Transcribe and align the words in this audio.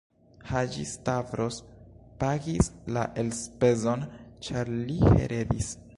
Haĝi-Stavros 0.51 1.59
pagis 2.23 2.71
la 2.97 3.05
elspezon, 3.25 4.07
ĉar 4.49 4.73
li 4.79 4.99
heredis. 5.13 5.75